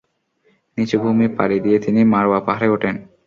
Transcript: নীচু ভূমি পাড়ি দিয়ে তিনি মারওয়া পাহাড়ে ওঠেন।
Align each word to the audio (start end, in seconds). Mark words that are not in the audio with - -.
নীচু 0.77 0.95
ভূমি 1.03 1.27
পাড়ি 1.37 1.57
দিয়ে 1.65 1.77
তিনি 1.85 2.01
মারওয়া 2.13 2.39
পাহাড়ে 2.47 2.67
ওঠেন। 2.75 2.95